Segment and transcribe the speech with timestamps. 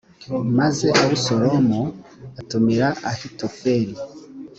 [0.57, 1.81] maze abusalomu
[2.39, 3.95] atumira ahitofeli